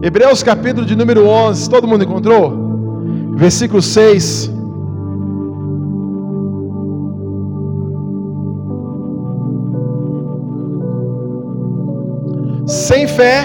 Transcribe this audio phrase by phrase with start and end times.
[0.00, 2.52] Hebreus capítulo de número 11, todo mundo encontrou?
[3.34, 4.48] Versículo 6.
[12.64, 13.44] Sem fé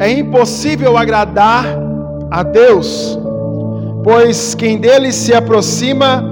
[0.00, 1.64] é impossível agradar
[2.28, 3.16] a Deus,
[4.02, 6.24] pois quem dele se aproxima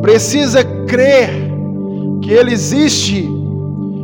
[0.00, 1.28] precisa crer
[2.22, 3.28] que ele existe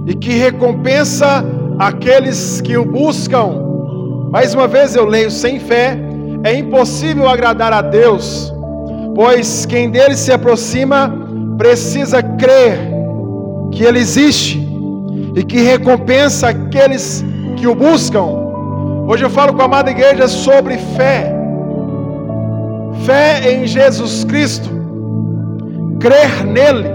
[0.06, 1.44] e que recompensa
[1.78, 3.69] aqueles que o buscam.
[4.30, 5.98] Mais uma vez eu leio: sem fé
[6.44, 8.52] é impossível agradar a Deus,
[9.14, 11.12] pois quem dele se aproxima
[11.58, 12.78] precisa crer
[13.72, 14.58] que ele existe
[15.34, 17.24] e que recompensa aqueles
[17.56, 18.38] que o buscam.
[19.08, 21.34] Hoje eu falo com a amada igreja sobre fé.
[23.04, 24.70] Fé em Jesus Cristo,
[25.98, 26.88] crer nele.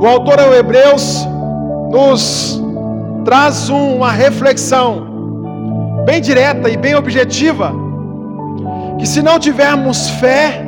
[0.00, 1.26] O autor ao Hebreus
[1.90, 2.62] nos
[3.24, 5.09] traz uma reflexão
[6.10, 7.72] bem direta e bem objetiva,
[8.98, 10.60] que se não tivermos fé,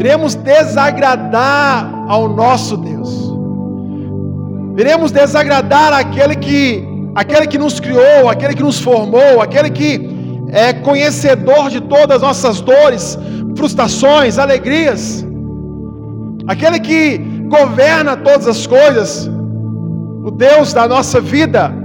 [0.00, 3.10] iremos desagradar ao nosso Deus.
[4.76, 6.62] Iremos desagradar aquele que
[7.14, 9.90] aquele que nos criou, aquele que nos formou, aquele que
[10.50, 13.18] é conhecedor de todas as nossas dores,
[13.56, 15.24] frustrações, alegrias,
[16.48, 17.18] aquele que
[17.56, 19.30] governa todas as coisas,
[20.24, 21.81] o Deus da nossa vida.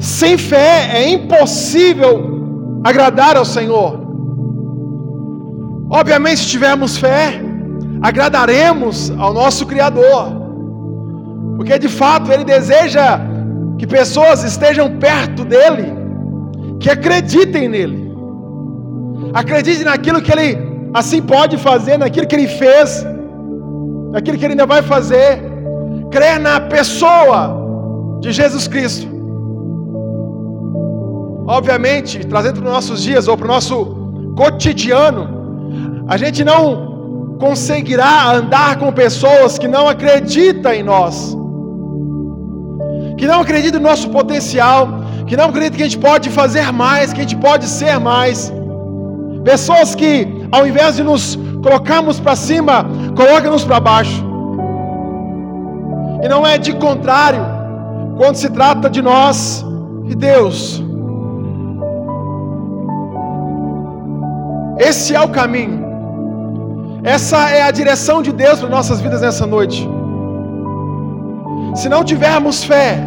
[0.00, 4.00] Sem fé é impossível agradar ao Senhor.
[5.90, 7.38] Obviamente, se tivermos fé,
[8.00, 10.40] agradaremos ao nosso Criador.
[11.56, 13.20] Porque de fato ele deseja
[13.78, 15.92] que pessoas estejam perto dele,
[16.80, 18.10] que acreditem nele,
[19.34, 20.58] acreditem naquilo que ele
[20.94, 23.04] assim pode fazer, naquilo que ele fez,
[24.12, 25.42] naquilo que ele ainda vai fazer,
[26.10, 29.19] crer na pessoa de Jesus Cristo.
[31.46, 33.74] Obviamente, trazendo para os nossos dias ou para o nosso
[34.36, 41.36] cotidiano, a gente não conseguirá andar com pessoas que não acreditam em nós
[43.20, 44.88] que não acredita no nosso potencial,
[45.26, 48.50] que não acredita que a gente pode fazer mais, que a gente pode ser mais.
[49.44, 54.24] Pessoas que, ao invés de nos colocarmos para cima, colocam-nos para baixo.
[56.22, 57.44] E não é de contrário
[58.16, 59.62] quando se trata de nós
[60.08, 60.82] e Deus.
[64.88, 65.78] Esse é o caminho.
[67.02, 69.88] Essa é a direção de Deus para nossas vidas nessa noite.
[71.74, 72.98] Se não tivermos fé,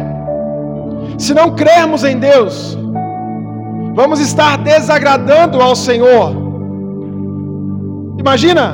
[1.18, 2.78] se não crermos em Deus,
[3.94, 6.32] vamos estar desagradando ao Senhor.
[8.18, 8.66] Imagina,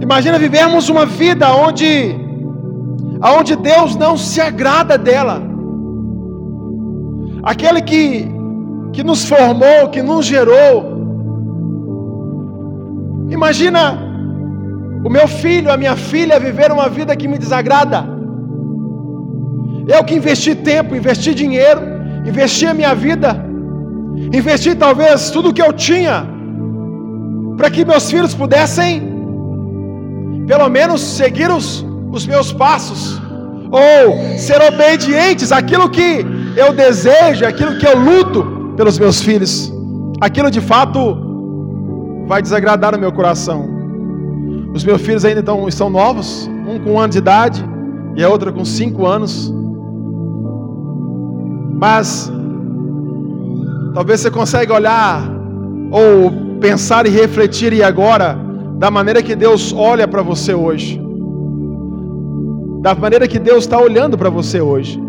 [0.00, 2.16] imagina vivermos uma vida onde,
[3.38, 5.40] onde Deus não se agrada dela.
[7.42, 8.28] Aquele que,
[8.92, 10.97] que nos formou, que nos gerou.
[13.30, 13.98] Imagina
[15.04, 18.04] o meu filho, a minha filha viver uma vida que me desagrada.
[19.86, 21.80] Eu que investi tempo, investi dinheiro,
[22.26, 23.30] investi a minha vida,
[24.32, 26.26] investi talvez tudo que eu tinha,
[27.56, 29.02] para que meus filhos pudessem,
[30.46, 33.20] pelo menos, seguir os, os meus passos,
[33.70, 36.24] ou ser obedientes àquilo que
[36.56, 39.72] eu desejo, aquilo que eu luto pelos meus filhos.
[40.20, 41.27] Aquilo de fato
[42.28, 43.66] vai desagradar o meu coração.
[44.74, 47.64] Os meus filhos ainda estão, estão novos, um com um ano de idade
[48.14, 49.52] e a outra com cinco anos.
[51.72, 52.30] Mas
[53.94, 55.22] talvez você consiga olhar
[55.90, 56.30] ou
[56.60, 58.38] pensar e refletir e agora
[58.76, 61.00] da maneira que Deus olha para você hoje.
[62.82, 65.02] Da maneira que Deus está olhando para você hoje.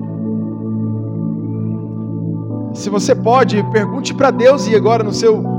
[2.74, 5.59] Se você pode, pergunte para Deus e agora no seu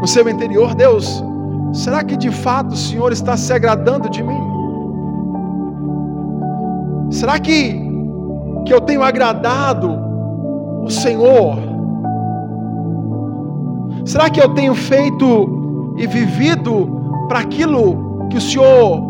[0.00, 1.24] no seu interior, Deus,
[1.72, 4.40] será que de fato o Senhor está se agradando de mim?
[7.10, 7.84] Será que
[8.64, 9.96] que eu tenho agradado
[10.82, 11.56] o Senhor?
[14.04, 19.02] Será que eu tenho feito e vivido para aquilo que o Senhor,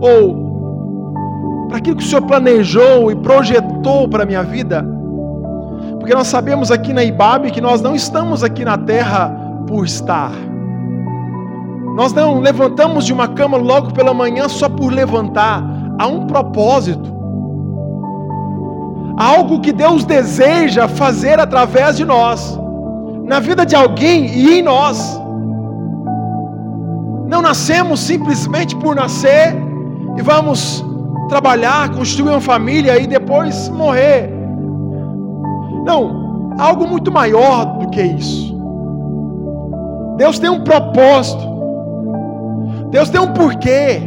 [0.00, 4.84] ou para aquilo que o Senhor planejou e projetou para a minha vida?
[5.98, 9.39] Porque nós sabemos aqui na IBAB que nós não estamos aqui na terra
[9.70, 10.32] por estar.
[11.94, 15.62] Nós não levantamos de uma cama logo pela manhã só por levantar.
[15.96, 17.20] Há um propósito
[19.16, 22.58] algo que Deus deseja fazer através de nós,
[23.24, 25.20] na vida de alguém e em nós.
[27.28, 29.54] Não nascemos simplesmente por nascer
[30.16, 30.82] e vamos
[31.28, 34.32] trabalhar, construir uma família e depois morrer.
[35.84, 38.49] Não, algo muito maior do que isso.
[40.16, 41.42] Deus tem um propósito.
[42.90, 44.02] Deus tem um porquê.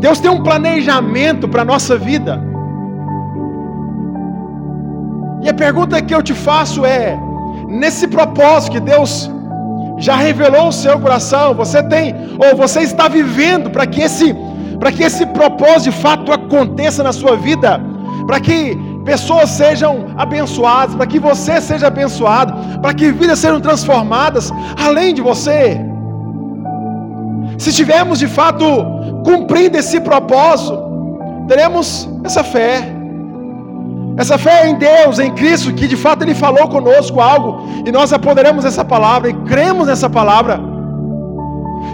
[0.00, 2.40] Deus tem um planejamento para a nossa vida.
[5.42, 7.18] E a pergunta que eu te faço é:
[7.68, 9.30] nesse propósito que Deus
[9.98, 14.34] já revelou o seu coração, você tem ou você está vivendo para que esse
[14.78, 17.80] para que esse propósito de fato aconteça na sua vida,
[18.28, 18.78] para que
[19.10, 19.92] pessoas sejam
[20.24, 22.52] abençoadas, para que você seja abençoado,
[22.82, 24.52] para que vidas sejam transformadas
[24.86, 25.80] além de você.
[27.62, 28.64] Se estivermos de fato
[29.28, 30.76] cumprindo esse propósito,
[31.48, 31.86] teremos
[32.22, 32.74] essa fé.
[34.22, 37.50] Essa fé em Deus, em Cristo, que de fato Ele falou conosco algo,
[37.86, 40.60] e nós apoderamos essa palavra, e cremos nessa palavra,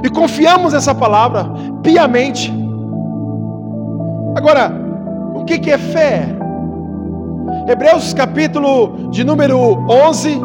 [0.03, 1.47] e confiamos nessa palavra
[1.83, 2.53] piamente.
[4.37, 4.65] Agora,
[5.35, 6.35] o que é fé?
[7.67, 9.59] Hebreus capítulo de número
[9.89, 10.39] 11,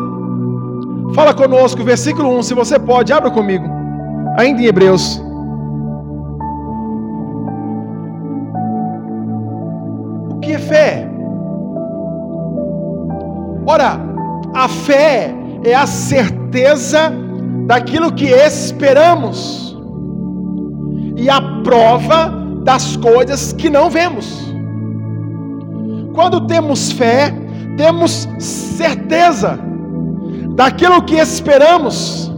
[1.13, 3.66] fala conosco, versículo 1, se você pode, abra comigo,
[4.38, 5.21] ainda em Hebreus.
[10.31, 11.10] O que é fé?
[13.68, 14.00] Ora,
[14.56, 15.36] a fé
[15.66, 17.12] é a certeza
[17.68, 19.77] daquilo que esperamos
[21.18, 22.33] e a prova
[22.63, 24.49] das coisas que não vemos.
[26.19, 27.33] Quando temos fé,
[27.77, 29.57] temos certeza
[30.54, 32.30] daquilo que esperamos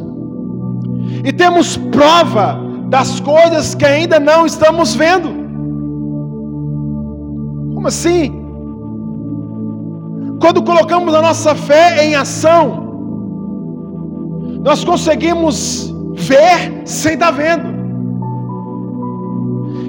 [1.25, 5.29] e temos prova das coisas que ainda não estamos vendo.
[7.73, 8.31] Como assim?
[10.39, 12.83] Quando colocamos a nossa fé em ação,
[14.63, 17.65] nós conseguimos ver sem estar vendo.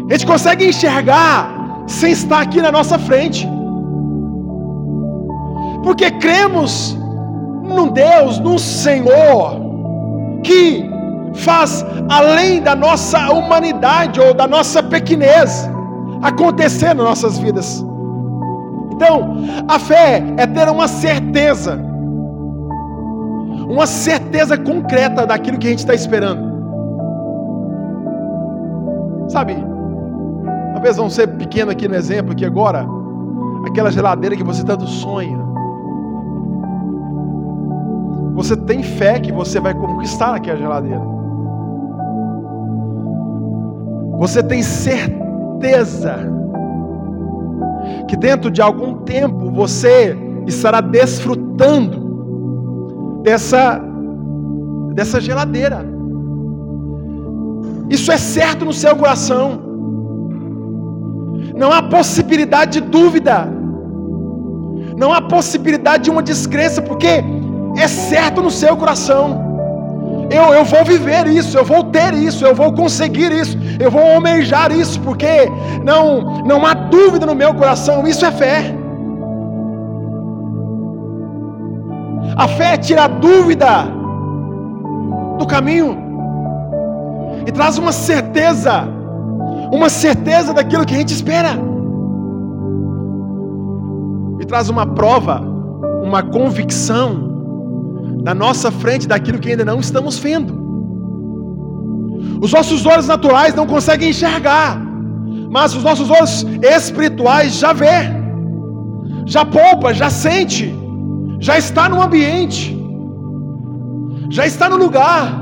[0.09, 3.47] A gente consegue enxergar sem estar aqui na nossa frente.
[5.83, 6.97] Porque cremos
[7.63, 9.61] num Deus, num Senhor,
[10.43, 10.89] que
[11.35, 15.69] faz além da nossa humanidade ou da nossa pequenez
[16.23, 17.85] acontecer nas nossas vidas.
[18.93, 19.37] Então,
[19.69, 21.79] a fé é ter uma certeza,
[23.69, 26.53] uma certeza concreta daquilo que a gente está esperando.
[29.29, 29.57] Sabe,
[30.75, 32.87] talvez vamos ser pequeno aqui no exemplo, aqui agora,
[33.67, 35.52] aquela geladeira que você tanto sonha.
[38.35, 41.03] Você tem fé que você vai conquistar aquela geladeira.
[44.19, 46.17] Você tem certeza
[48.09, 53.81] que dentro de algum tempo você estará desfrutando dessa
[54.95, 55.85] dessa geladeira.
[57.89, 59.61] Isso é certo no seu coração.
[61.55, 63.49] Não há possibilidade de dúvida.
[64.97, 67.23] Não há possibilidade de uma descrença, porque
[67.77, 69.53] é certo no seu coração.
[70.31, 74.03] Eu, eu vou viver isso, eu vou ter isso, eu vou conseguir isso, eu vou
[74.15, 75.51] almejar isso, porque
[75.85, 78.75] não, não há dúvida no meu coração, isso é fé.
[82.37, 83.85] A fé tira a dúvida
[85.39, 85.99] do caminho
[87.47, 88.85] e traz uma certeza,
[89.71, 91.51] uma certeza daquilo que a gente espera,
[94.41, 95.43] e traz uma prova,
[96.03, 97.32] uma convicção
[98.23, 100.63] na nossa frente daquilo que ainda não estamos vendo.
[102.41, 104.81] Os nossos olhos naturais não conseguem enxergar,
[105.51, 108.11] mas os nossos olhos espirituais já vê,
[109.27, 110.75] já poupa, já sente,
[111.41, 112.77] já está no ambiente,
[114.31, 115.41] já está no lugar.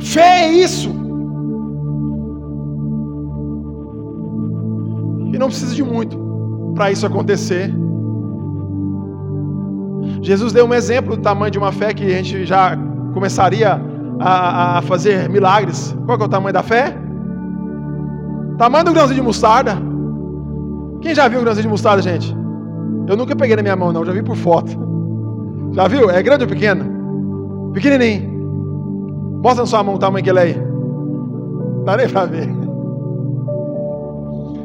[0.00, 0.90] Fé é isso.
[5.32, 6.18] E não precisa de muito
[6.74, 7.72] para isso acontecer.
[10.22, 12.78] Jesus deu um exemplo do tamanho de uma fé que a gente já
[13.12, 13.80] começaria
[14.20, 15.96] a, a fazer milagres.
[16.06, 16.96] Qual é o tamanho da fé?
[18.56, 19.76] Tamanho do grãozinho de mostarda.
[21.00, 22.34] Quem já viu o grãozinho de mostarda, gente?
[23.08, 24.70] Eu nunca peguei na minha mão, não, já vi por foto.
[25.72, 26.08] Já viu?
[26.08, 27.72] É grande ou pequeno?
[27.74, 28.30] Pequenininho.
[29.42, 30.56] Mostra na sua mão o tamanho que ele é aí.
[31.84, 32.48] Dá nem para ver.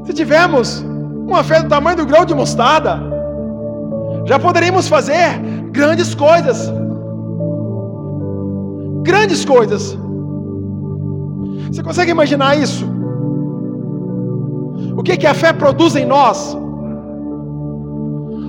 [0.06, 0.86] Se tivermos
[1.28, 3.17] uma fé do tamanho do grão de mostarda,
[4.28, 5.40] já poderíamos fazer
[5.72, 6.72] grandes coisas.
[9.04, 9.98] Grandes coisas.
[11.72, 12.86] Você consegue imaginar isso?
[14.98, 16.58] O que, que a fé produz em nós?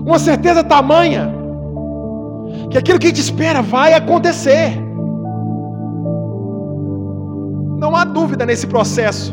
[0.05, 1.33] Uma certeza tamanha
[2.71, 4.73] que aquilo que gente espera vai acontecer.
[7.79, 9.33] Não há dúvida nesse processo.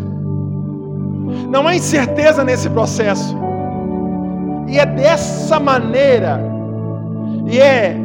[1.50, 3.45] Não há incerteza nesse processo.
[4.67, 6.41] E é dessa maneira,
[7.48, 7.95] e é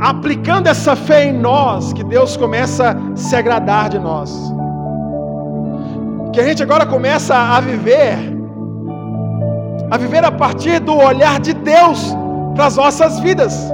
[0.00, 4.30] aplicando essa fé em nós, que Deus começa a se agradar de nós.
[6.32, 8.16] Que a gente agora começa a viver,
[9.90, 12.14] a viver a partir do olhar de Deus
[12.54, 13.72] para as nossas vidas.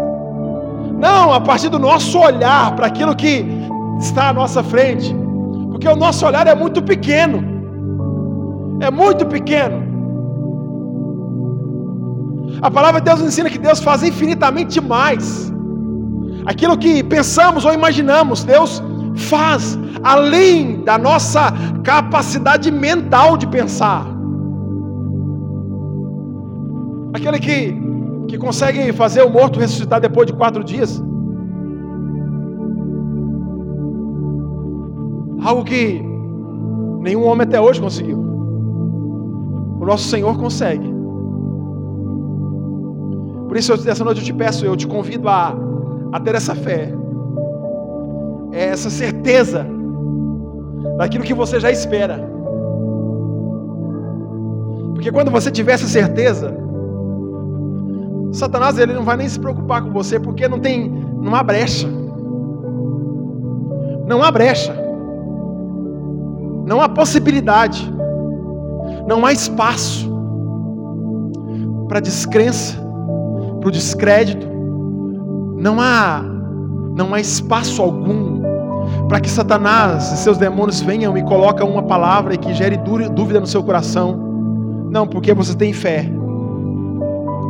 [0.98, 3.44] Não a partir do nosso olhar para aquilo que
[3.98, 5.14] está à nossa frente.
[5.70, 7.42] Porque o nosso olhar é muito pequeno.
[8.80, 9.93] É muito pequeno.
[12.60, 15.52] A palavra de Deus ensina que Deus faz infinitamente mais.
[16.46, 18.82] Aquilo que pensamos ou imaginamos, Deus
[19.16, 24.06] faz além da nossa capacidade mental de pensar.
[27.14, 27.74] Aquele que,
[28.28, 31.02] que consegue fazer o morto ressuscitar depois de quatro dias.
[35.42, 36.02] Algo que
[37.00, 38.18] nenhum homem até hoje conseguiu.
[39.80, 40.93] O nosso Senhor consegue.
[43.54, 45.56] Por isso, essa noite eu te peço, eu te convido a
[46.12, 46.92] a ter essa fé,
[48.52, 49.64] é essa certeza
[50.98, 52.18] daquilo que você já espera.
[54.94, 56.52] Porque quando você tiver essa certeza,
[58.32, 61.88] Satanás ele não vai nem se preocupar com você, porque não tem, não há brecha.
[64.04, 64.74] Não há brecha.
[66.66, 67.88] Não há possibilidade.
[69.06, 70.12] Não há espaço
[71.88, 72.83] para descrença,
[73.64, 74.46] para o descrédito,
[75.56, 76.22] não há
[76.94, 78.42] não há espaço algum
[79.08, 83.40] para que Satanás e seus demônios venham e colocam uma palavra e que gere dúvida
[83.40, 84.88] no seu coração.
[84.90, 86.06] Não, porque você tem fé.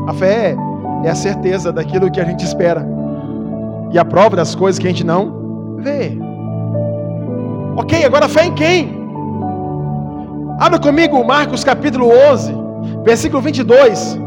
[0.06, 0.56] A fé
[1.04, 2.86] é a certeza daquilo que a gente espera
[3.90, 6.16] e a prova das coisas que a gente não vê.
[7.76, 9.04] Ok, agora fé em quem?
[10.60, 12.54] Abra comigo Marcos capítulo 11,
[13.04, 14.23] versículo 22.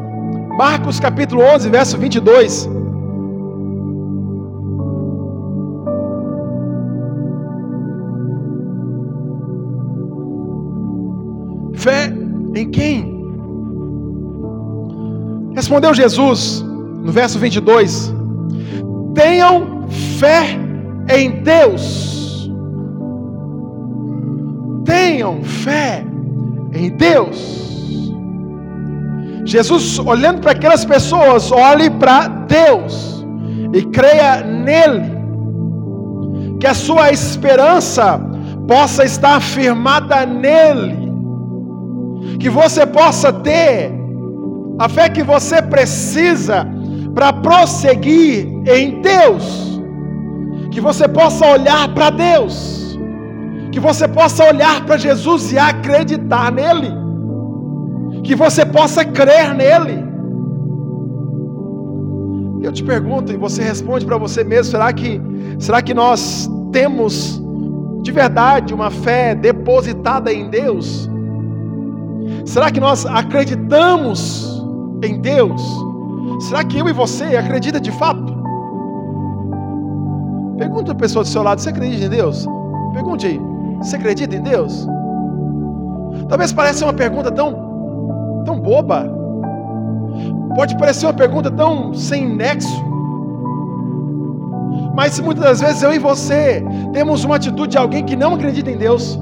[0.57, 2.67] Marcos capítulo 11, verso 22.
[11.75, 12.11] Fé
[12.55, 13.15] em quem?
[15.53, 16.65] Respondeu Jesus,
[17.03, 18.11] no verso 22,
[19.13, 19.87] tenham
[20.17, 20.57] fé
[21.07, 22.51] em Deus.
[24.83, 26.03] Tenham fé
[26.73, 27.66] em Deus.
[29.47, 33.25] Jesus, olhando para aquelas pessoas, olhe para Deus
[33.73, 35.17] e creia nele,
[36.59, 38.19] que a sua esperança
[38.67, 41.07] possa estar firmada nele
[42.39, 43.91] que você possa ter
[44.79, 46.67] a fé que você precisa
[47.15, 49.81] para prosseguir em Deus,
[50.71, 52.97] que você possa olhar para Deus,
[53.71, 56.91] que você possa olhar para Jesus e acreditar nele,
[58.23, 60.05] que você possa crer nele.
[62.61, 65.21] Eu te pergunto e você responde para você mesmo: será que,
[65.59, 67.41] será que nós temos
[68.01, 71.09] de verdade uma fé depositada em Deus?
[72.45, 74.65] Será que nós acreditamos
[75.03, 75.61] em Deus?
[76.41, 78.35] Será que eu e você acredita de fato?
[80.57, 82.47] Pergunta a pessoa do seu lado: você acredita em Deus?
[82.93, 83.39] Pergunte aí:
[83.77, 84.87] você acredita em Deus?
[86.27, 87.66] Talvez pareça uma pergunta tão,
[88.47, 88.99] tão boba.
[90.55, 92.77] Pode parecer uma pergunta tão sem nexo.
[94.95, 96.63] Mas muitas das vezes eu e você
[96.93, 99.19] temos uma atitude de alguém que não acredita em Deus.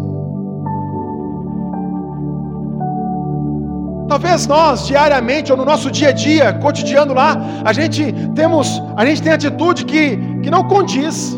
[4.08, 9.04] Talvez nós, diariamente, ou no nosso dia a dia, cotidiano lá, a gente temos, a
[9.06, 11.36] gente tem atitude que, que não condiz.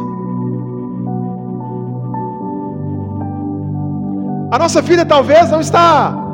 [4.51, 6.26] A nossa vida talvez não está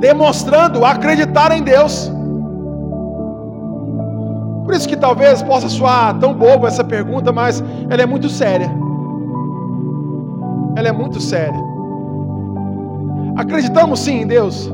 [0.00, 2.10] demonstrando acreditar em Deus.
[4.64, 8.70] Por isso que talvez possa soar tão bobo essa pergunta, mas ela é muito séria.
[10.76, 11.58] Ela é muito séria.
[13.36, 14.70] Acreditamos sim em Deus.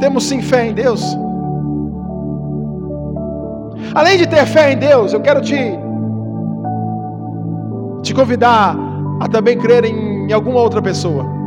[0.00, 1.16] Temos sim fé em Deus?
[3.94, 5.78] Além de ter fé em Deus, eu quero te,
[8.02, 8.76] te convidar
[9.20, 11.37] a também crer em, alguma outra pessoa.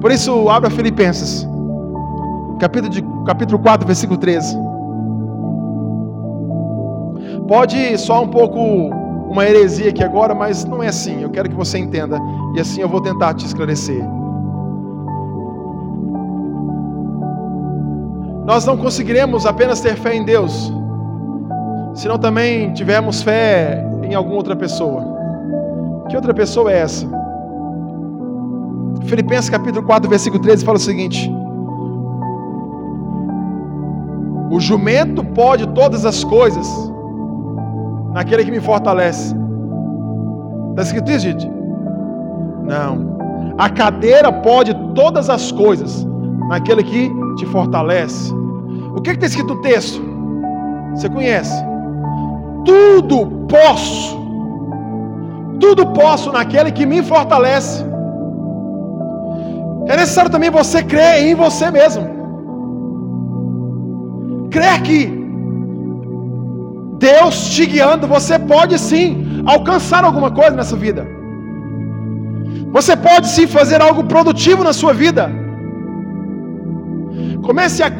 [0.00, 1.46] Por isso, abra Filipenses,
[2.60, 4.56] capítulo, de, capítulo 4, versículo 13.
[7.48, 8.58] Pode soar um pouco
[9.28, 11.22] uma heresia aqui agora, mas não é assim.
[11.22, 12.18] Eu quero que você entenda.
[12.54, 14.04] E assim eu vou tentar te esclarecer.
[18.44, 20.72] Nós não conseguiremos apenas ter fé em Deus,
[21.92, 25.04] se não também tivermos fé em alguma outra pessoa.
[26.08, 27.17] Que outra pessoa é essa?
[29.06, 31.30] Filipenses capítulo 4, versículo 13 fala o seguinte:
[34.50, 36.66] O jumento pode todas as coisas
[38.12, 39.34] naquele que me fortalece.
[40.70, 41.50] Está escrito isso, gente?
[42.64, 43.18] Não.
[43.58, 46.06] A cadeira pode todas as coisas
[46.48, 48.32] naquele que te fortalece.
[48.96, 50.02] O que está escrito no texto?
[50.94, 51.54] Você conhece?
[52.64, 54.18] Tudo posso.
[55.60, 57.84] Tudo posso naquele que me fortalece.
[59.92, 62.04] É necessário também você crer em você mesmo.
[64.54, 65.00] Crer que
[67.06, 71.06] Deus te guiando, você pode sim alcançar alguma coisa nessa vida.
[72.76, 75.30] Você pode sim fazer algo produtivo na sua vida.
[77.46, 77.90] Comece a,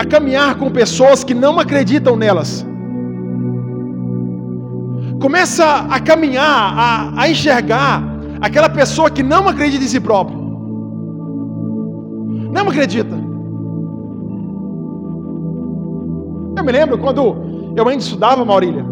[0.00, 2.66] a caminhar com pessoas que não acreditam nelas.
[5.20, 8.02] Começa a caminhar, a, a enxergar
[8.40, 10.37] aquela pessoa que não acredita em si próprio.
[12.52, 13.14] Não acredita.
[16.56, 18.84] Eu me lembro quando eu ainda estudava, Maurília.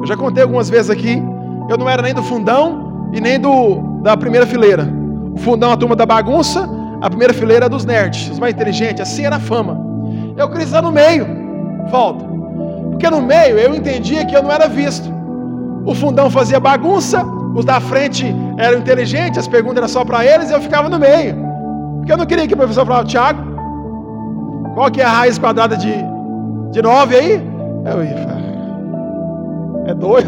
[0.00, 1.22] Eu já contei algumas vezes aqui.
[1.68, 4.86] Eu não era nem do fundão e nem do da primeira fileira.
[5.32, 6.68] O fundão a turma da bagunça,
[7.00, 9.00] a primeira fileira dos nerds, os mais inteligentes.
[9.00, 9.80] Assim era a fama.
[10.36, 11.26] Eu queria estar no meio.
[11.90, 12.24] Volta.
[12.90, 15.08] Porque no meio eu entendia que eu não era visto.
[15.86, 17.24] O fundão fazia bagunça,
[17.54, 20.98] os da frente eram inteligentes, as perguntas eram só para eles e eu ficava no
[20.98, 21.43] meio.
[22.04, 23.40] Porque eu não queria que o professor falasse, Tiago,
[24.74, 25.94] qual que é a raiz quadrada de,
[26.70, 27.42] de 9 aí?
[27.86, 28.34] Eu ia
[29.86, 30.26] é dois.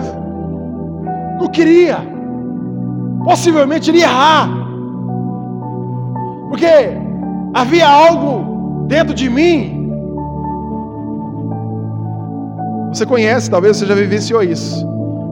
[1.38, 1.99] Não queria.
[3.25, 4.49] Possivelmente iria errar.
[6.49, 6.66] Porque
[7.52, 9.92] havia algo dentro de mim.
[12.90, 14.83] Você conhece, talvez você já vivenciou isso.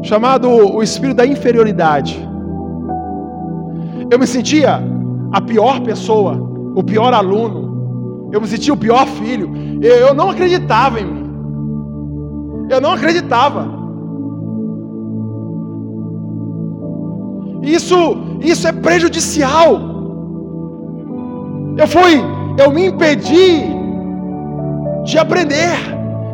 [0.03, 2.29] Chamado o espírito da inferioridade.
[4.11, 4.83] Eu me sentia
[5.35, 6.35] a pior pessoa,
[6.77, 8.31] o pior aluno.
[8.33, 9.51] Eu me sentia o pior filho.
[9.83, 12.67] Eu, eu não acreditava em mim.
[12.71, 13.69] Eu não acreditava.
[17.65, 17.97] Isso,
[18.43, 19.73] isso é prejudicial.
[21.77, 22.23] Eu fui,
[22.57, 23.65] eu me impedi
[25.03, 25.77] de aprender,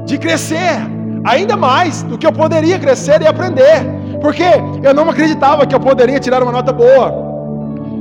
[0.05, 0.77] de crescer,
[1.25, 3.81] ainda mais do que eu poderia crescer e aprender,
[4.21, 4.45] porque
[4.83, 7.30] eu não acreditava que eu poderia tirar uma nota boa.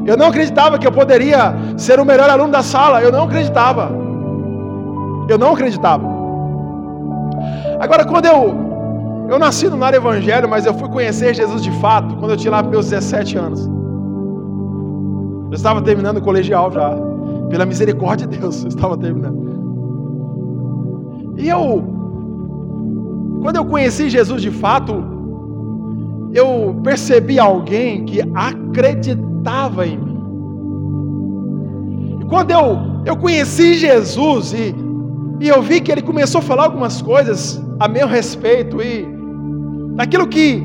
[0.05, 3.01] Eu não acreditava que eu poderia ser o melhor aluno da sala.
[3.01, 3.91] Eu não acreditava.
[5.27, 6.03] Eu não acreditava.
[7.79, 8.69] Agora, quando eu
[9.29, 12.49] eu nasci no lar evangelho, mas eu fui conhecer Jesus de fato quando eu tinha
[12.49, 13.67] lá meus 17 anos.
[15.51, 16.97] Eu estava terminando o colegial já.
[17.49, 19.49] Pela misericórdia de Deus, eu estava terminando.
[21.37, 21.83] E eu,
[23.41, 25.03] quando eu conheci Jesus de fato,
[26.33, 30.17] eu percebi alguém que acreditava estava em mim.
[32.21, 34.75] E quando eu, eu conheci Jesus e,
[35.39, 39.07] e eu vi que ele começou a falar algumas coisas a meu respeito e
[39.95, 40.63] daquilo que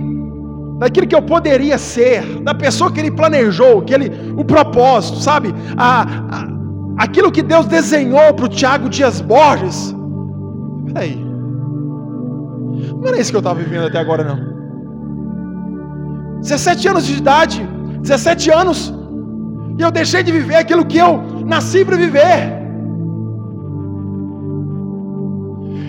[0.78, 5.54] daquilo que eu poderia ser, da pessoa que ele planejou, que ele o propósito, sabe?
[5.76, 6.54] A, a
[6.98, 9.94] aquilo que Deus desenhou para o Tiago Dias Borges.
[10.86, 11.16] Peraí,
[12.96, 14.54] não era isso que eu estava vivendo até agora não.
[16.40, 17.68] 17 anos de idade,
[18.04, 18.92] 17 anos,
[19.78, 22.52] e eu deixei de viver aquilo que eu nasci para viver.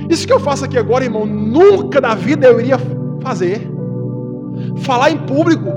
[0.10, 2.78] Isso que eu faço aqui agora, irmão, nunca na vida eu iria
[3.22, 3.70] fazer.
[4.78, 5.68] Falar em público.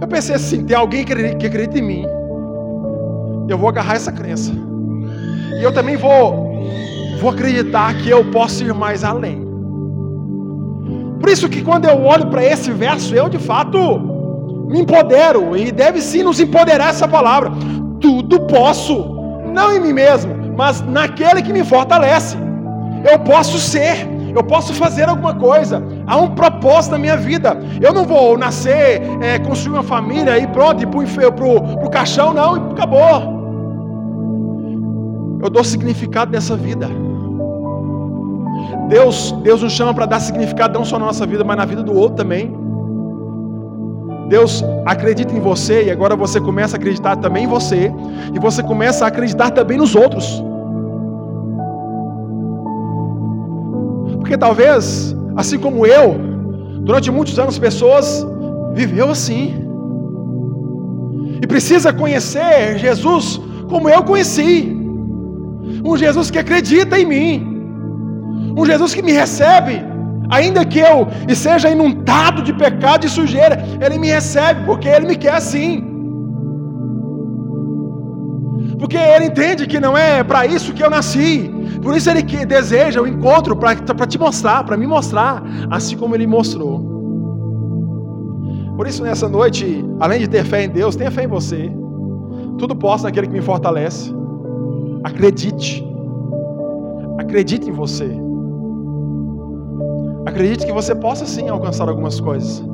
[0.00, 1.12] Eu pensei assim: tem alguém que
[1.46, 2.06] acredita em mim.
[3.46, 4.52] Eu vou agarrar essa crença.
[5.60, 6.64] E eu também vou,
[7.20, 9.44] vou acreditar que eu posso ir mais além.
[11.20, 14.13] Por isso que quando eu olho para esse verso, eu de fato
[14.66, 17.52] me empodero, e deve sim nos empoderar essa palavra.
[18.00, 18.94] Tudo posso,
[19.52, 22.36] não em mim mesmo, mas naquele que me fortalece.
[23.10, 25.82] Eu posso ser, eu posso fazer alguma coisa.
[26.06, 27.56] Há um propósito na minha vida.
[27.80, 31.44] Eu não vou nascer, é, construir uma família e pronto, ir para
[31.86, 33.34] o caixão, não, e acabou.
[35.42, 36.88] Eu dou significado nessa vida.
[38.88, 41.82] Deus, Deus nos chama para dar significado não só na nossa vida, mas na vida
[41.82, 42.63] do outro também.
[44.28, 47.92] Deus acredita em você e agora você começa a acreditar também em você
[48.34, 50.42] e você começa a acreditar também nos outros.
[54.18, 56.16] Porque talvez, assim como eu,
[56.80, 58.26] durante muitos anos pessoas
[58.72, 59.54] viveu assim.
[61.42, 64.74] E precisa conhecer Jesus como eu conheci.
[65.84, 67.32] Um Jesus que acredita em mim.
[68.56, 69.93] Um Jesus que me recebe
[70.36, 70.98] Ainda que eu
[71.46, 75.94] seja inundado de pecado e sujeira, Ele me recebe, porque Ele me quer assim.
[78.78, 81.50] Porque ele entende que não é para isso que eu nasci.
[81.82, 86.26] Por isso ele deseja o encontro para te mostrar, para me mostrar, assim como ele
[86.26, 86.80] mostrou.
[88.76, 91.72] Por isso, nessa noite, além de ter fé em Deus, tenha fé em você.
[92.58, 94.12] Tudo posso naquele que me fortalece.
[95.04, 95.86] Acredite.
[97.18, 98.23] Acredite em você.
[100.26, 102.64] Acredite que você possa sim alcançar algumas coisas.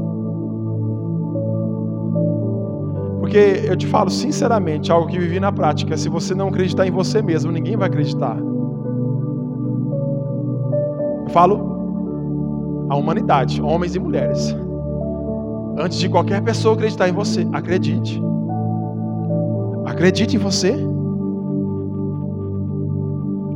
[3.20, 6.90] Porque eu te falo sinceramente, algo que vivi na prática, se você não acreditar em
[6.90, 8.36] você mesmo, ninguém vai acreditar.
[11.24, 14.56] Eu falo a humanidade, homens e mulheres.
[15.78, 18.20] Antes de qualquer pessoa acreditar em você, acredite.
[19.86, 20.74] Acredite em você.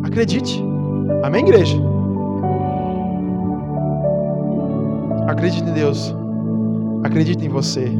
[0.04, 0.64] Acredite.
[1.22, 1.93] Amém, igreja?
[5.26, 6.14] Acredite em Deus.
[7.02, 7.90] Acredite em você.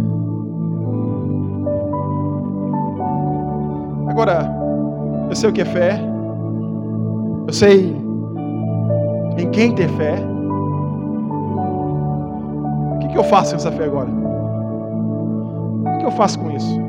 [4.08, 4.48] Agora,
[5.28, 6.00] eu sei o que é fé.
[7.46, 7.96] Eu sei
[9.38, 10.16] em quem ter fé.
[12.94, 14.08] O que, que eu faço com essa fé agora?
[14.08, 16.80] O que eu faço com isso?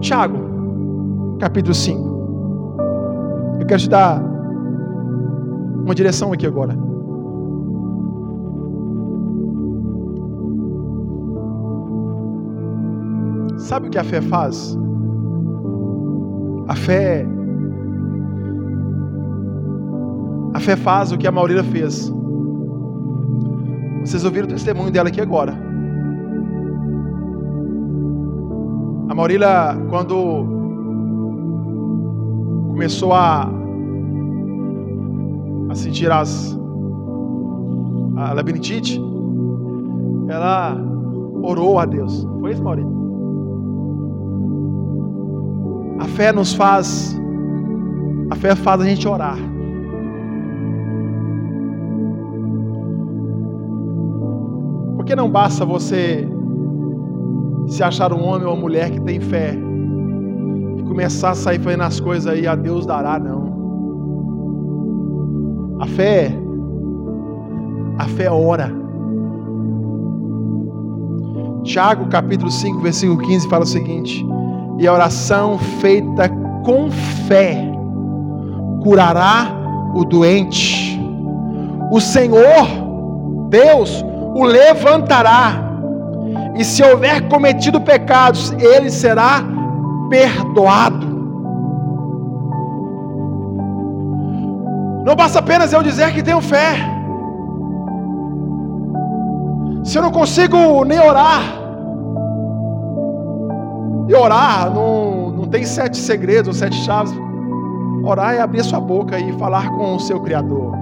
[0.00, 0.38] Tiago,
[1.38, 2.14] capítulo 5.
[3.60, 4.22] Eu quero te dar
[5.84, 6.93] uma direção aqui agora.
[13.64, 14.78] Sabe o que a fé faz?
[16.68, 17.26] A fé.
[20.52, 22.12] A fé faz o que a Maurília fez.
[24.02, 25.54] Vocês ouviram o testemunho dela aqui agora.
[29.08, 30.44] A Maurília, quando
[32.68, 33.50] começou a,
[35.70, 36.54] a sentir as,
[38.18, 39.00] a labirintite,
[40.28, 40.76] ela
[41.42, 42.28] orou a Deus.
[42.40, 43.03] Foi isso, Maurília?
[46.14, 47.20] Fé nos faz,
[48.30, 49.36] a fé faz a gente orar.
[54.96, 56.26] Porque não basta você
[57.66, 59.56] se achar um homem ou uma mulher que tem fé
[60.78, 63.52] e começar a sair fazendo as coisas aí, a Deus dará, não.
[65.80, 66.32] A fé,
[67.98, 68.72] a fé ora.
[71.64, 74.24] Tiago capítulo 5, versículo 15 fala o seguinte:
[74.78, 76.28] e a oração feita
[76.64, 76.90] com
[77.28, 77.56] fé
[78.82, 79.46] curará
[79.94, 81.00] o doente.
[81.90, 82.66] O Senhor,
[83.48, 85.62] Deus, o levantará.
[86.56, 89.42] E se houver cometido pecados, ele será
[90.08, 91.14] perdoado.
[95.04, 96.76] Não basta apenas eu dizer que tenho fé.
[99.84, 101.42] Se eu não consigo nem orar,
[104.08, 107.12] e orar não, não tem sete segredos, sete chaves.
[108.04, 110.74] Orar é abrir sua boca e falar com o seu Criador.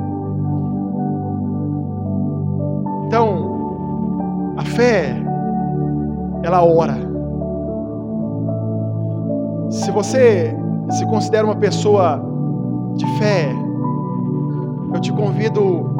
[3.06, 5.14] Então, a fé,
[6.42, 6.96] ela ora.
[9.70, 10.56] Se você
[10.90, 12.20] se considera uma pessoa
[12.96, 13.54] de fé,
[14.92, 15.94] eu te convido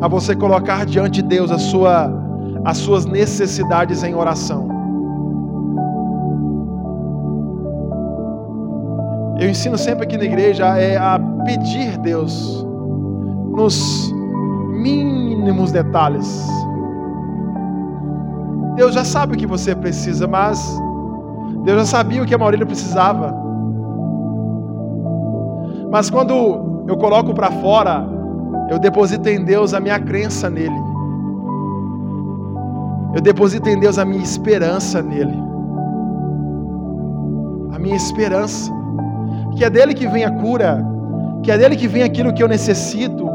[0.00, 2.12] a você colocar diante de Deus sua,
[2.64, 4.77] as suas necessidades em oração.
[9.38, 12.66] Eu ensino sempre aqui na igreja é a pedir Deus
[13.52, 14.12] nos
[14.82, 16.44] mínimos detalhes.
[18.74, 20.60] Deus já sabe o que você precisa, mas
[21.64, 23.32] Deus já sabia o que a Maurília precisava.
[25.88, 28.08] Mas quando eu coloco para fora,
[28.68, 30.80] eu deposito em Deus a minha crença nele.
[33.14, 35.34] Eu deposito em Deus a minha esperança nele.
[37.72, 38.77] A minha esperança
[39.56, 40.84] que é dele que vem a cura,
[41.42, 43.28] que é dele que vem aquilo que eu necessito,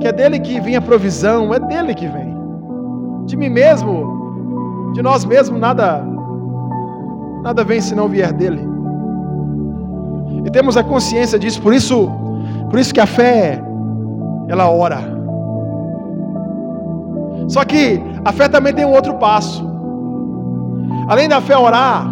[0.00, 2.34] que é dele que vem a provisão, é dele que vem.
[3.26, 6.04] De mim mesmo, de nós mesmos, nada
[7.42, 8.60] nada vem se não vier dele.
[10.44, 12.10] E temos a consciência disso, por isso,
[12.70, 13.60] por isso que a fé
[14.48, 15.00] ela ora.
[17.48, 19.68] Só que a fé também tem um outro passo.
[21.08, 22.06] Além da fé orar,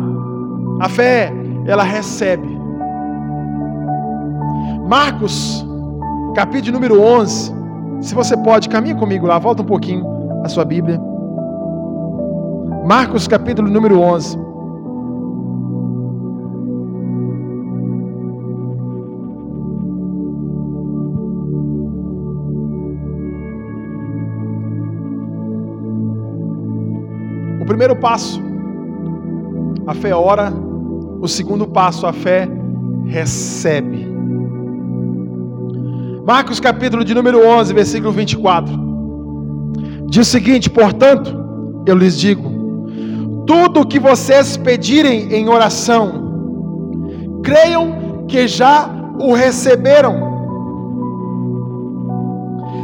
[0.80, 1.32] a fé
[1.66, 2.59] ela recebe.
[4.90, 5.64] Marcos,
[6.34, 7.54] capítulo número 11.
[8.00, 10.04] Se você pode, caminha comigo lá, volta um pouquinho
[10.42, 11.00] a sua Bíblia.
[12.84, 14.36] Marcos, capítulo número 11.
[27.60, 28.42] O primeiro passo,
[29.86, 30.52] a fé ora,
[31.20, 32.48] o segundo passo, a fé
[33.04, 34.09] recebe.
[36.30, 38.72] Marcos capítulo de número 11, versículo 24.
[40.06, 41.36] Diz o seguinte: Portanto,
[41.84, 42.48] eu lhes digo,
[43.48, 48.88] tudo o que vocês pedirem em oração, creiam que já
[49.20, 50.14] o receberam,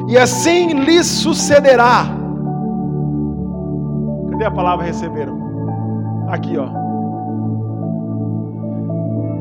[0.09, 2.05] e assim lhes sucederá.
[4.29, 5.39] Cadê a palavra receberam?
[6.31, 6.67] Aqui, ó.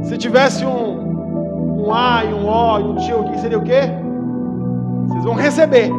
[0.03, 1.14] Se tivesse um,
[1.75, 3.81] um A e um O e um tio aqui, seria o quê?
[5.07, 5.91] Vocês vão receber.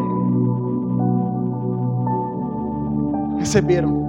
[3.39, 4.07] Receberam.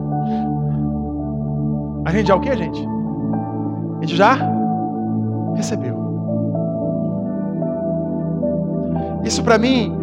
[2.06, 2.88] A gente já o quê, gente?
[3.97, 4.38] A gente já
[5.56, 5.97] recebeu.
[9.23, 9.93] Isso para mim,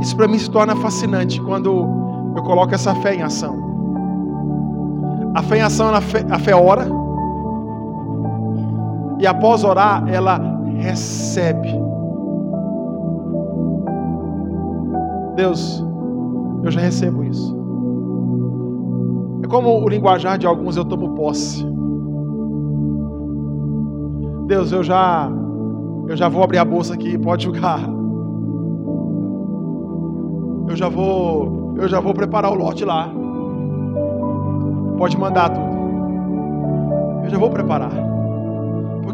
[0.00, 1.86] isso para mim se torna fascinante quando
[2.34, 3.62] eu coloco essa fé em ação.
[5.34, 6.86] A fé em ação, a fé, a fé ora,
[9.18, 10.40] e após orar, ela
[10.76, 11.68] recebe.
[15.36, 15.84] Deus,
[16.62, 17.54] eu já recebo isso.
[19.42, 21.64] É como o linguajar de alguns, eu tomo posse.
[24.46, 25.30] Deus, eu já
[26.06, 27.80] eu já vou abrir a bolsa aqui, pode julgar.
[30.68, 33.10] Eu já vou eu já vou preparar o lote lá.
[34.98, 35.74] Pode mandar tudo.
[37.24, 38.13] Eu já vou preparar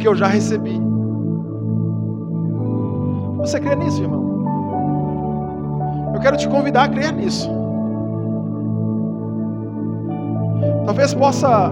[0.00, 0.80] porque eu já recebi.
[3.36, 4.46] Você crê nisso, irmão?
[6.14, 7.50] Eu quero te convidar a crer nisso.
[10.86, 11.70] Talvez possa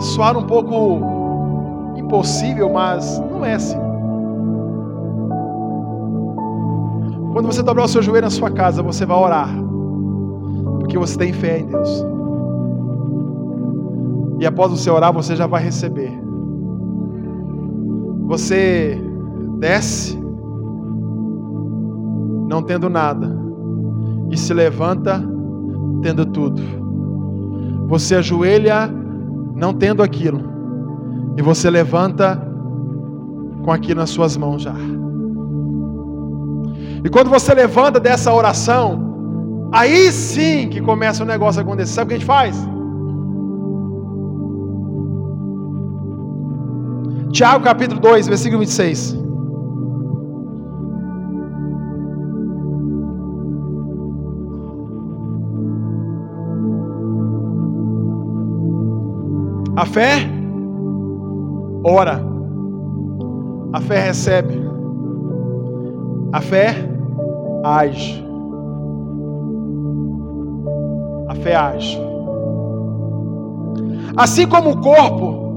[0.00, 1.00] soar um pouco
[1.96, 3.78] impossível, mas não é assim.
[7.32, 9.48] Quando você dobrar o seu joelho na sua casa, você vai orar,
[10.78, 12.04] porque você tem fé em Deus.
[14.40, 16.31] E após você orar, você já vai receber.
[18.32, 18.98] Você
[19.58, 20.18] desce
[22.48, 23.30] não tendo nada
[24.30, 25.22] e se levanta
[26.00, 26.62] tendo tudo.
[27.88, 28.90] Você ajoelha
[29.54, 30.40] não tendo aquilo
[31.36, 32.40] e você levanta
[33.66, 34.76] com aquilo nas suas mãos já.
[37.04, 41.92] E quando você levanta dessa oração, aí sim que começa o negócio a acontecer.
[41.92, 42.71] Sabe o que a gente faz?
[47.32, 49.16] Tiago capítulo 2, versículo 26.
[59.74, 60.28] A fé
[61.82, 62.20] ora,
[63.72, 64.54] a fé recebe,
[66.32, 66.74] a fé
[67.64, 68.22] age,
[71.28, 71.98] a fé age.
[74.14, 75.51] Assim como o corpo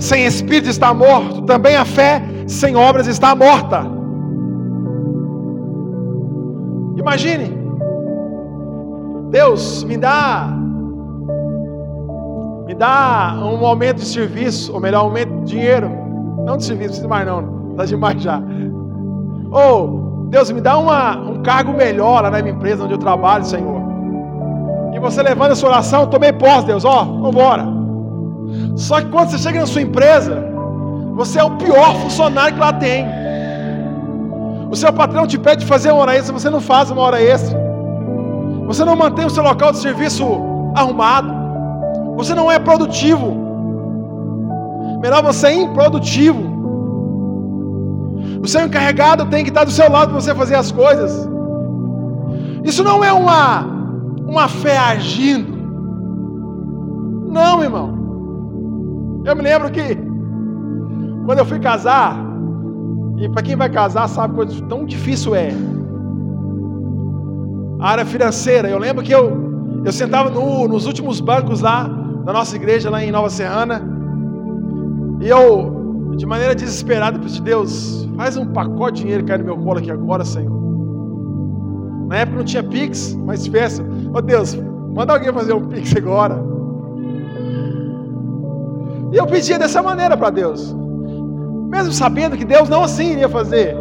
[0.00, 3.84] sem espírito está morto, também a fé sem obras está morta.
[6.96, 7.56] Imagine,
[9.30, 10.48] Deus me dá,
[12.66, 15.90] me dá um aumento de serviço, ou melhor, um aumento de dinheiro,
[16.44, 18.42] não de serviço, não mais não, está demais já.
[19.52, 23.44] Ou Deus me dá uma, um cargo melhor lá na minha empresa onde eu trabalho,
[23.44, 23.80] Senhor.
[24.94, 27.79] E você levando a sua oração, tomei posse, Deus, ó, vamos embora.
[28.76, 30.44] Só que quando você chega na sua empresa,
[31.14, 33.06] você é o pior funcionário que lá tem.
[34.70, 37.58] O seu patrão te pede fazer uma hora extra, você não faz uma hora extra.
[38.66, 40.24] Você não mantém o seu local de serviço
[40.74, 41.34] arrumado.
[42.16, 43.36] Você não é produtivo.
[45.02, 46.50] Melhor você é improdutivo.
[48.42, 51.28] O seu encarregado tem que estar do seu lado para você fazer as coisas.
[52.62, 53.66] Isso não é uma,
[54.26, 55.58] uma fé agindo.
[57.30, 57.99] Não, irmão.
[59.24, 59.96] Eu me lembro que
[61.26, 62.16] quando eu fui casar,
[63.18, 65.52] e para quem vai casar sabe quanto tão difícil é.
[67.78, 71.88] A área financeira, eu lembro que eu, eu sentava no, nos últimos bancos lá,
[72.24, 73.82] da nossa igreja, lá em Nova Serrana,
[75.20, 79.58] e eu, de maneira desesperada, pedi, Deus, faz um pacote de dinheiro cair no meu
[79.58, 80.58] colo aqui agora, Senhor.
[82.08, 84.58] Na época não tinha Pix, mas peça, oh Deus,
[84.94, 86.49] manda alguém fazer um Pix agora.
[89.12, 90.74] E eu pedia dessa maneira para Deus,
[91.68, 93.76] mesmo sabendo que Deus não assim iria fazer.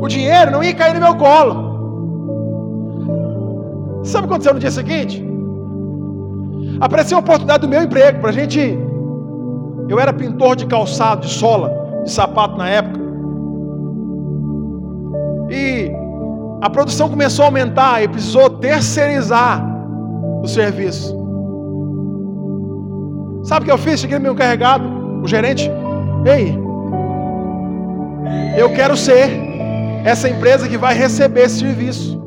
[0.00, 1.68] O dinheiro não ia cair no meu colo.
[4.04, 5.24] Sabe o que aconteceu no dia seguinte?
[6.80, 8.78] Apareceu a oportunidade do meu emprego para a gente.
[9.88, 13.00] Eu era pintor de calçado, de sola, de sapato na época.
[15.50, 15.90] E
[16.60, 19.64] a produção começou a aumentar e precisou terceirizar
[20.42, 21.17] o serviço.
[23.48, 23.98] Sabe o que eu fiz?
[23.98, 24.84] Cheguei no meu encarregado,
[25.22, 25.70] o gerente.
[26.26, 26.54] Ei,
[28.54, 29.30] eu quero ser
[30.04, 32.20] essa empresa que vai receber esse serviço.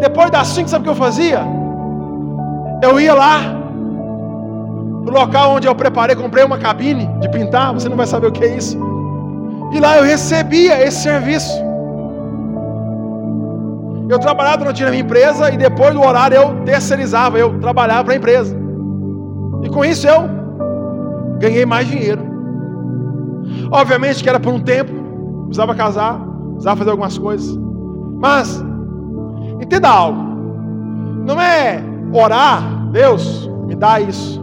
[0.00, 1.42] Depois das 5, sabe o que eu fazia?
[2.82, 3.38] Eu ia lá,
[5.04, 8.32] no local onde eu preparei, comprei uma cabine de pintar, você não vai saber o
[8.32, 8.76] que é isso.
[9.72, 11.52] E lá eu recebia esse serviço.
[14.08, 18.14] Eu trabalhava durante a minha empresa e depois do horário eu terceirizava, eu trabalhava para
[18.14, 18.59] a empresa.
[19.62, 20.28] E com isso eu
[21.38, 22.22] ganhei mais dinheiro.
[23.70, 24.92] Obviamente que era por um tempo,
[25.44, 26.20] precisava casar,
[26.50, 27.58] precisava fazer algumas coisas.
[28.18, 28.62] Mas,
[29.60, 30.20] entenda algo.
[31.26, 34.40] Não é orar, Deus, me dá isso.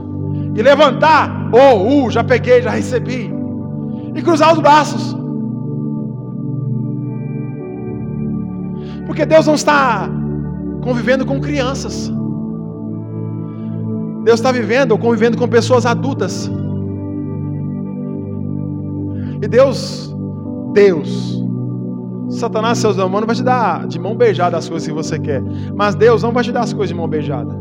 [0.56, 3.32] E levantar, oh, uh, já peguei, já recebi.
[4.16, 5.16] E cruzar os braços.
[9.06, 10.10] Porque Deus não está
[10.82, 12.12] convivendo com crianças.
[14.28, 16.52] Deus está vivendo ou convivendo com pessoas adultas.
[19.42, 20.14] E Deus,
[20.74, 21.42] Deus,
[22.30, 25.42] Satanás, seus demônios, vai te dar de mão beijada as coisas que você quer.
[25.74, 27.56] Mas Deus não vai te dar as coisas de mão beijada.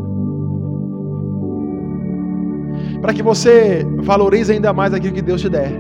[3.01, 5.71] Para que você valorize ainda mais aquilo que Deus te der.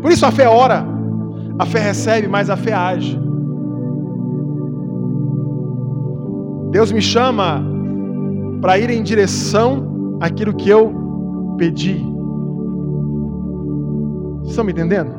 [0.00, 0.86] Por isso a fé ora,
[1.58, 3.20] a fé recebe, mas a fé age.
[6.70, 7.73] Deus me chama
[8.64, 10.90] para ir em direção àquilo que eu
[11.58, 12.02] pedi.
[14.38, 15.10] Vocês estão me entendendo?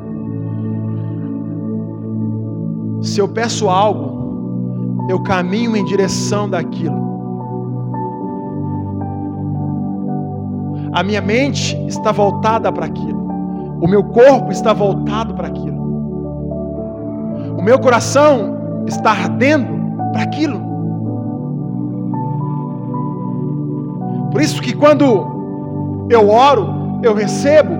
[3.04, 6.98] Se eu peço algo, eu caminho em direção daquilo.
[10.94, 13.28] A minha mente está voltada para aquilo.
[13.80, 15.84] O meu corpo está voltado para aquilo.
[17.60, 19.68] O meu coração está ardendo
[20.14, 20.75] para aquilo.
[24.36, 27.74] Por isso que quando eu oro, eu recebo,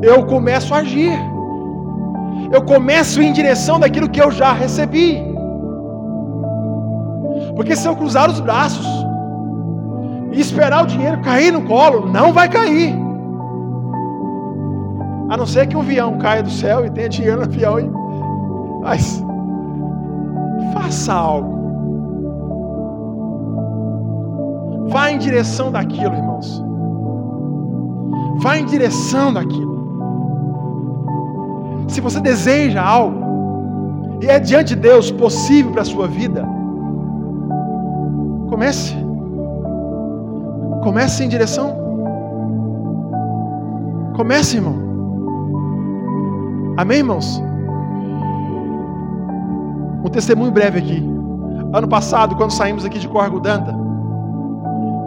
[0.00, 1.18] eu começo a agir.
[2.52, 5.20] Eu começo em direção daquilo que eu já recebi.
[7.56, 8.86] Porque se eu cruzar os braços
[10.32, 12.94] e esperar o dinheiro cair no colo, não vai cair.
[15.28, 17.78] A não ser que um avião caia do céu e tenha dinheiro no avião.
[18.80, 19.24] Mas
[20.72, 21.55] faça algo.
[24.88, 26.62] Vá em direção daquilo, irmãos.
[28.38, 29.76] Vá em direção daquilo.
[31.88, 33.24] Se você deseja algo,
[34.22, 36.46] e é diante de Deus possível para a sua vida,
[38.48, 38.94] comece.
[40.82, 41.74] Comece em direção.
[44.16, 44.76] Comece, irmão.
[46.76, 47.42] Amém, irmãos?
[50.04, 51.04] Um testemunho breve aqui.
[51.72, 53.85] Ano passado, quando saímos aqui de Corgudanta,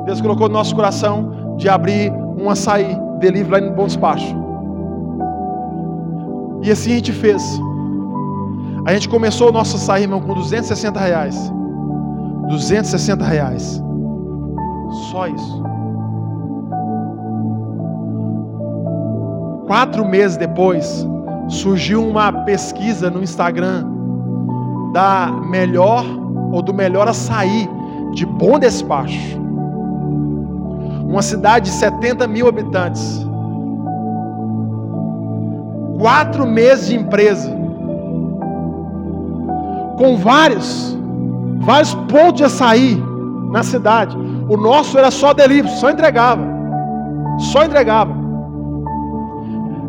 [0.05, 4.35] Deus colocou no nosso coração de abrir um açaí delivery lá em Bom Despacho.
[6.63, 7.43] E assim a gente fez.
[8.85, 11.51] A gente começou o nosso açaí, irmão, com 260 reais.
[12.47, 13.83] 260 reais.
[15.11, 15.63] Só isso.
[19.67, 21.07] Quatro meses depois,
[21.47, 23.85] surgiu uma pesquisa no Instagram
[24.93, 26.03] da melhor
[26.51, 27.69] ou do melhor açaí
[28.13, 29.39] de bom despacho.
[31.09, 33.25] Uma cidade de 70 mil habitantes.
[35.99, 37.49] Quatro meses de empresa.
[39.97, 40.95] Com vários,
[41.61, 43.03] vários pontos de açaí
[43.51, 44.15] na cidade.
[44.47, 46.43] O nosso era só delivery, só entregava.
[47.51, 48.13] Só entregava.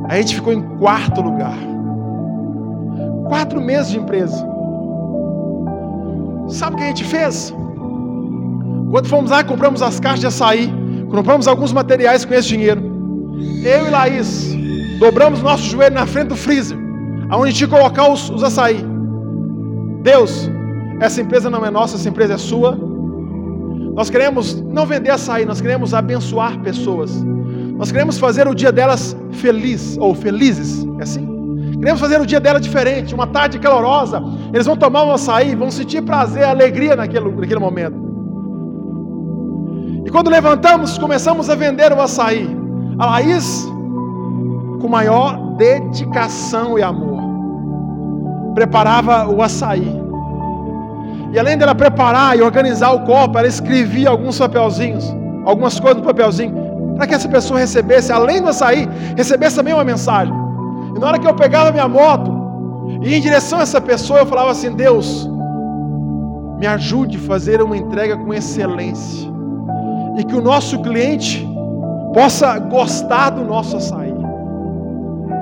[0.09, 1.59] A gente ficou em quarto lugar.
[3.29, 4.45] Quatro meses de empresa.
[6.49, 7.55] Sabe o que a gente fez?
[8.91, 10.80] Quando fomos lá, compramos as caixas de açaí.
[11.11, 12.81] Compramos alguns materiais com esse dinheiro.
[13.65, 14.55] Eu e Laís
[14.99, 16.79] dobramos nosso joelho na frente do freezer,
[17.29, 18.85] aonde a gente ia colocar os, os açaí.
[20.03, 20.51] Deus,
[21.01, 22.79] essa empresa não é nossa, essa empresa é sua.
[23.95, 27.23] Nós queremos não vender açaí, nós queremos abençoar pessoas.
[27.77, 31.27] Nós queremos fazer o dia delas feliz ou felizes, é assim?
[31.79, 34.23] Queremos fazer o dia dela diferente, uma tarde calorosa.
[34.53, 38.10] Eles vão tomar um açaí, vão sentir prazer, alegria naquele, naquele momento.
[40.05, 42.49] E quando levantamos, começamos a vender o açaí.
[42.99, 43.67] A Laís,
[44.81, 47.21] com maior dedicação e amor,
[48.55, 50.01] preparava o açaí.
[51.33, 56.07] E além dela preparar e organizar o copo, ela escrevia alguns papelzinhos, algumas coisas no
[56.07, 56.55] papelzinho,
[56.97, 60.35] para que essa pessoa recebesse, além do açaí, recebesse também uma mensagem.
[60.97, 62.33] E na hora que eu pegava minha moto
[63.03, 65.29] e ia em direção a essa pessoa, eu falava assim: Deus,
[66.59, 69.30] me ajude a fazer uma entrega com excelência
[70.19, 71.47] e que o nosso cliente
[72.13, 74.15] possa gostar do nosso açaí.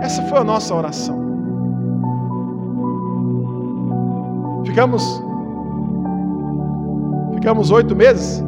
[0.03, 1.19] Essa foi a nossa oração.
[4.65, 5.23] Ficamos
[7.35, 8.45] ficamos oito meses,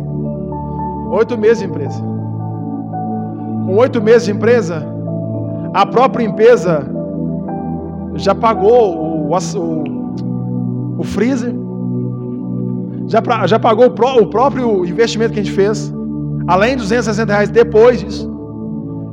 [1.11, 2.03] oito meses de empresa.
[3.66, 4.87] Com oito meses de empresa,
[5.73, 6.87] a própria empresa
[8.14, 11.55] já pagou o, o, o freezer,
[13.07, 15.93] já, já pagou o, o próprio investimento que a gente fez,
[16.51, 18.28] além de 260 reais depois disso,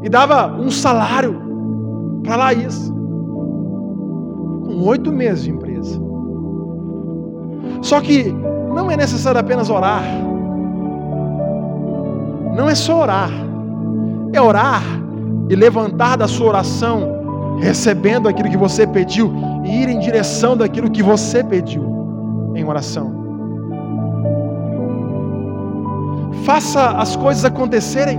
[0.01, 1.39] e dava um salário
[2.23, 2.91] para Laís,
[4.65, 6.01] com oito meses de empresa.
[7.83, 8.33] Só que
[8.73, 10.01] não é necessário apenas orar,
[12.55, 13.29] não é só orar,
[14.33, 14.81] é orar
[15.47, 19.31] e levantar da sua oração, recebendo aquilo que você pediu
[19.63, 21.83] e ir em direção daquilo que você pediu
[22.55, 23.16] em oração.
[26.47, 28.17] Faça as coisas acontecerem.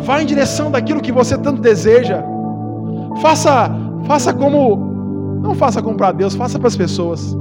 [0.00, 2.24] Vá em direção daquilo que você tanto deseja.
[3.22, 3.70] Faça,
[4.04, 4.90] faça como
[5.40, 7.36] não faça como para Deus, faça para as pessoas.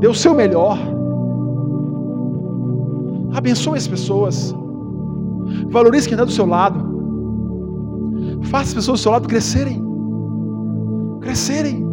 [0.00, 0.78] Dê o seu melhor.
[3.34, 4.54] Abençoe as pessoas.
[5.70, 6.78] Valorize quem está do seu lado.
[8.50, 9.82] Faça as pessoas do seu lado crescerem.
[11.22, 11.86] Crescerem.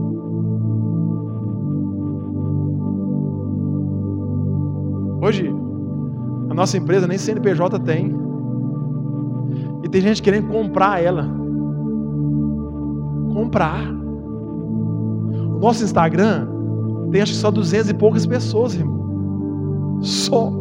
[5.22, 5.63] Hoje,
[6.54, 8.16] a nossa empresa nem CNPJ tem.
[9.84, 11.28] E tem gente querendo comprar ela.
[13.34, 13.92] Comprar.
[13.92, 16.48] O nosso Instagram
[17.12, 20.00] tem acho que só duzentas e poucas pessoas, irmão.
[20.04, 20.52] Só.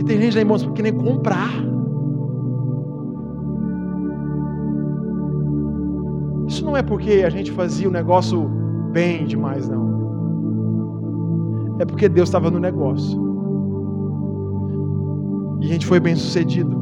[0.00, 1.50] E tem gente aí, irmãos, que nem comprar.
[6.46, 8.48] Isso não é porque a gente fazia o negócio
[8.92, 10.03] bem demais, não.
[11.78, 13.22] É porque Deus estava no negócio.
[15.60, 16.76] E a gente foi bem sucedido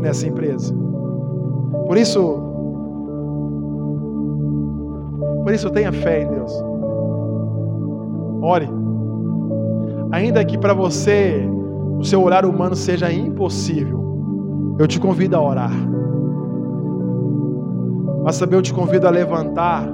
[0.00, 0.74] nessa empresa.
[1.86, 2.38] Por isso,
[5.42, 6.52] por isso tenha fé em Deus.
[8.42, 8.68] Ore.
[10.10, 11.48] Ainda que para você
[11.98, 15.72] o seu olhar humano seja impossível, eu te convido a orar.
[18.24, 19.88] Mas também eu te convido a levantar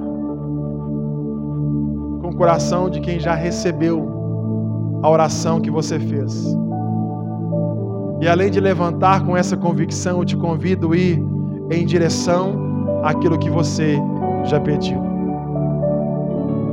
[2.39, 6.57] coração de quem já recebeu a oração que você fez.
[8.21, 11.21] E além de levantar com essa convicção, eu te convido a ir
[11.69, 13.97] em direção àquilo que você
[14.45, 15.01] já pediu.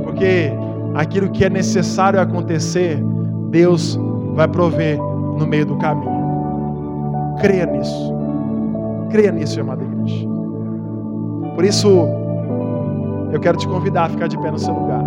[0.05, 0.53] Porque
[0.95, 3.03] aquilo que é necessário acontecer,
[3.49, 3.99] Deus
[4.35, 4.97] vai prover
[5.37, 6.15] no meio do caminho.
[7.41, 8.13] Creia nisso.
[9.09, 10.27] Creia nisso, amada igreja.
[11.55, 11.89] Por isso,
[13.33, 15.06] eu quero te convidar a ficar de pé no seu lugar.